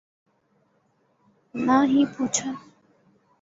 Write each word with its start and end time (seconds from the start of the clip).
نہ 1.55 1.77
ہی 1.89 2.01
پوچھا 2.13 2.49